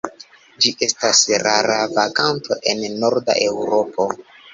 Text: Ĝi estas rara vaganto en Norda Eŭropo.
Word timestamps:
Ĝi 0.65 0.69
estas 0.85 1.19
rara 1.43 1.75
vaganto 1.97 2.57
en 2.73 2.81
Norda 3.05 3.37
Eŭropo. 3.51 4.09